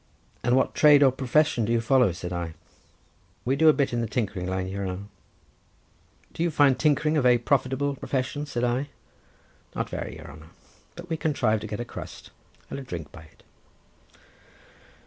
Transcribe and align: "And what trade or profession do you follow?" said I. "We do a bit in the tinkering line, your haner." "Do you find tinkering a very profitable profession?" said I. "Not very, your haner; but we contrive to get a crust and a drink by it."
"And 0.41 0.55
what 0.55 0.73
trade 0.73 1.03
or 1.03 1.11
profession 1.11 1.63
do 1.63 1.71
you 1.71 1.79
follow?" 1.79 2.11
said 2.11 2.33
I. 2.33 2.55
"We 3.45 3.55
do 3.55 3.69
a 3.69 3.73
bit 3.73 3.93
in 3.93 4.01
the 4.01 4.07
tinkering 4.09 4.47
line, 4.47 4.67
your 4.67 4.83
haner." 4.83 5.03
"Do 6.33 6.41
you 6.41 6.49
find 6.49 6.79
tinkering 6.79 7.17
a 7.17 7.21
very 7.21 7.37
profitable 7.37 7.95
profession?" 7.95 8.47
said 8.47 8.63
I. 8.63 8.89
"Not 9.75 9.91
very, 9.91 10.15
your 10.15 10.25
haner; 10.25 10.49
but 10.95 11.07
we 11.07 11.17
contrive 11.17 11.59
to 11.59 11.67
get 11.67 11.79
a 11.79 11.85
crust 11.85 12.31
and 12.71 12.79
a 12.79 12.81
drink 12.81 13.11
by 13.11 13.25
it." 13.25 13.43